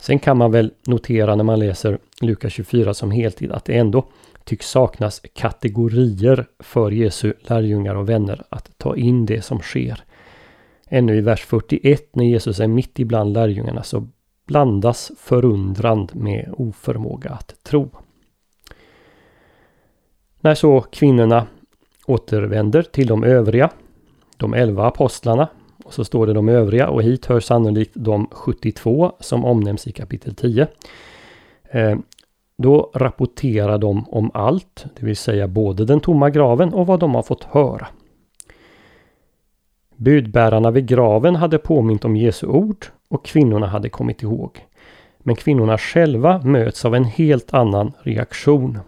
Sen 0.00 0.18
kan 0.18 0.36
man 0.36 0.50
väl 0.50 0.72
notera 0.86 1.34
när 1.34 1.44
man 1.44 1.58
läser 1.58 1.98
Lukas 2.20 2.52
24 2.52 2.94
som 2.94 3.10
heltid 3.10 3.52
att 3.52 3.64
det 3.64 3.78
ändå 3.78 4.06
tycks 4.44 4.70
saknas 4.70 5.22
kategorier 5.34 6.46
för 6.58 6.90
Jesu 6.90 7.32
lärjungar 7.40 7.94
och 7.94 8.08
vänner 8.08 8.42
att 8.48 8.78
ta 8.78 8.96
in 8.96 9.26
det 9.26 9.42
som 9.42 9.60
sker. 9.60 10.04
Ännu 10.88 11.16
i 11.16 11.20
vers 11.20 11.44
41 11.44 12.16
när 12.16 12.24
Jesus 12.24 12.60
är 12.60 12.66
mitt 12.66 12.98
ibland 12.98 13.32
lärjungarna 13.32 13.82
så 13.82 14.08
blandas 14.46 15.12
förundran 15.18 16.08
med 16.12 16.54
oförmåga 16.56 17.30
att 17.30 17.64
tro. 17.64 17.90
När 20.40 20.54
så 20.54 20.80
kvinnorna 20.80 21.46
återvänder 22.06 22.82
till 22.82 23.06
de 23.06 23.24
övriga, 23.24 23.70
de 24.36 24.54
elva 24.54 24.86
apostlarna 24.86 25.48
och 25.84 25.94
så 25.94 26.04
står 26.04 26.26
det 26.26 26.32
de 26.32 26.48
övriga 26.48 26.88
och 26.88 27.02
hit 27.02 27.26
hör 27.26 27.40
sannolikt 27.40 27.92
de 27.94 28.26
72 28.30 29.12
som 29.20 29.44
omnämns 29.44 29.86
i 29.86 29.92
kapitel 29.92 30.34
10. 30.34 30.66
Eh, 31.70 31.96
då 32.58 32.90
rapporterar 32.94 33.78
de 33.78 34.08
om 34.08 34.30
allt, 34.34 34.84
det 34.94 35.06
vill 35.06 35.16
säga 35.16 35.48
både 35.48 35.84
den 35.84 36.00
tomma 36.00 36.30
graven 36.30 36.74
och 36.74 36.86
vad 36.86 37.00
de 37.00 37.14
har 37.14 37.22
fått 37.22 37.44
höra. 37.44 37.86
Budbärarna 39.96 40.70
vid 40.70 40.86
graven 40.86 41.36
hade 41.36 41.58
påmint 41.58 42.04
om 42.04 42.16
Jesu 42.16 42.46
ord 42.46 42.86
och 43.08 43.24
kvinnorna 43.24 43.66
hade 43.66 43.88
kommit 43.88 44.22
ihåg. 44.22 44.66
Men 45.18 45.36
kvinnorna 45.36 45.78
själva 45.78 46.42
möts 46.42 46.84
av 46.84 46.94
en 46.94 47.04
helt 47.04 47.54
annan 47.54 47.92
reaktion. 48.02 48.78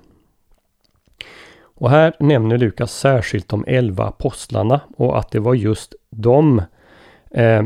Och 1.60 1.90
här 1.90 2.16
nämner 2.20 2.58
Lukas 2.58 2.98
särskilt 2.98 3.48
de 3.48 3.64
elva 3.66 4.04
apostlarna 4.04 4.80
och 4.96 5.18
att 5.18 5.30
det 5.30 5.40
var 5.40 5.54
just 5.54 5.94
de 6.10 6.62
eh, 7.30 7.62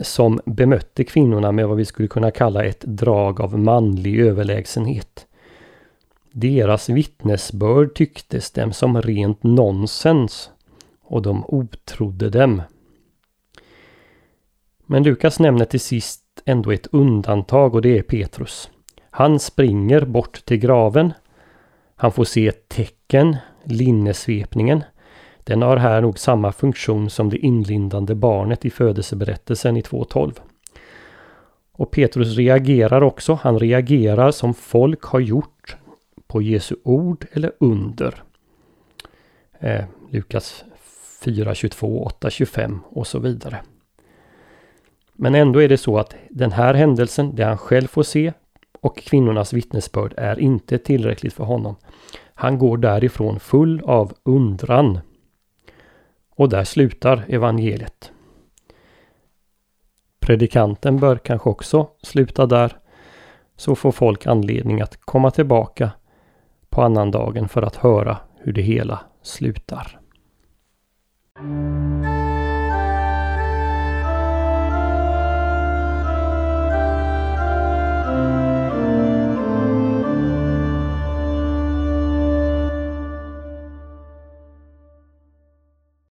som 0.00 0.40
bemötte 0.44 1.04
kvinnorna 1.04 1.52
med 1.52 1.68
vad 1.68 1.76
vi 1.76 1.84
skulle 1.84 2.08
kunna 2.08 2.30
kalla 2.30 2.64
ett 2.64 2.80
drag 2.80 3.40
av 3.40 3.58
manlig 3.58 4.20
överlägsenhet. 4.20 5.26
Deras 6.32 6.88
vittnesbörd 6.88 7.94
tycktes 7.94 8.50
dem 8.50 8.72
som 8.72 9.02
rent 9.02 9.42
nonsens 9.42 10.50
och 11.02 11.22
de 11.22 11.44
otrodde 11.48 12.30
dem. 12.30 12.62
Men 14.92 15.02
Lukas 15.02 15.40
nämner 15.40 15.64
till 15.64 15.80
sist 15.80 16.22
ändå 16.44 16.72
ett 16.72 16.86
undantag 16.86 17.74
och 17.74 17.82
det 17.82 17.98
är 17.98 18.02
Petrus. 18.02 18.70
Han 19.10 19.38
springer 19.38 20.04
bort 20.04 20.44
till 20.44 20.56
graven. 20.56 21.12
Han 21.96 22.12
får 22.12 22.24
se 22.24 22.48
ett 22.48 22.68
tecken, 22.68 23.36
linnesvepningen. 23.64 24.84
Den 25.44 25.62
har 25.62 25.76
här 25.76 26.00
nog 26.00 26.18
samma 26.18 26.52
funktion 26.52 27.10
som 27.10 27.28
det 27.28 27.36
inlindande 27.36 28.14
barnet 28.14 28.64
i 28.64 28.70
födelseberättelsen 28.70 29.76
i 29.76 29.80
2.12. 29.80 30.32
Och 31.72 31.90
Petrus 31.90 32.36
reagerar 32.36 33.02
också. 33.02 33.38
Han 33.42 33.58
reagerar 33.58 34.30
som 34.30 34.54
folk 34.54 35.02
har 35.02 35.20
gjort 35.20 35.76
på 36.26 36.42
Jesu 36.42 36.76
ord 36.84 37.26
eller 37.32 37.52
under. 37.60 38.22
Eh, 39.58 39.84
Lukas 40.10 40.64
4.22, 41.24 42.10
8.25 42.20 42.78
och 42.88 43.06
så 43.06 43.18
vidare. 43.18 43.60
Men 45.22 45.34
ändå 45.34 45.62
är 45.62 45.68
det 45.68 45.78
så 45.78 45.98
att 45.98 46.14
den 46.30 46.52
här 46.52 46.74
händelsen, 46.74 47.34
det 47.34 47.44
han 47.44 47.58
själv 47.58 47.86
får 47.86 48.02
se 48.02 48.32
och 48.80 48.98
kvinnornas 48.98 49.52
vittnesbörd 49.52 50.14
är 50.16 50.40
inte 50.40 50.78
tillräckligt 50.78 51.34
för 51.34 51.44
honom. 51.44 51.76
Han 52.34 52.58
går 52.58 52.76
därifrån 52.76 53.40
full 53.40 53.82
av 53.84 54.12
undran. 54.22 54.98
Och 56.30 56.48
där 56.48 56.64
slutar 56.64 57.24
evangeliet. 57.28 58.12
Predikanten 60.20 60.96
bör 61.00 61.16
kanske 61.16 61.50
också 61.50 61.88
sluta 62.02 62.46
där. 62.46 62.76
Så 63.56 63.74
får 63.74 63.92
folk 63.92 64.26
anledning 64.26 64.80
att 64.80 65.00
komma 65.00 65.30
tillbaka 65.30 65.90
på 66.68 66.82
annandagen 66.82 67.48
för 67.48 67.62
att 67.62 67.76
höra 67.76 68.16
hur 68.38 68.52
det 68.52 68.62
hela 68.62 69.00
slutar. 69.22 70.00